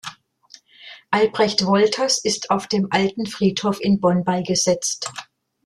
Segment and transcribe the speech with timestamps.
[1.13, 5.11] Albrecht Wolters ist auf dem Alten Friedhof in Bonn beigesetzt.